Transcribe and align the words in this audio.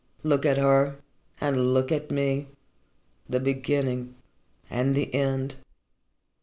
Look 0.23 0.47
at 0.47 0.57
her, 0.57 0.95
and 1.39 1.75
look 1.75 1.91
at 1.91 2.09
me 2.09 2.47
the 3.29 3.39
beginning 3.39 4.15
and 4.67 4.95
the 4.95 5.13
end." 5.13 5.57